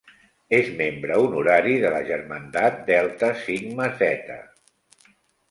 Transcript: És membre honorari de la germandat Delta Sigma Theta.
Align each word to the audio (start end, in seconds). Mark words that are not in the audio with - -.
És 0.59 0.69
membre 0.77 1.19
honorari 1.23 1.75
de 1.83 1.91
la 1.97 1.99
germandat 2.07 2.81
Delta 2.89 3.31
Sigma 3.43 3.93
Theta. 4.01 4.41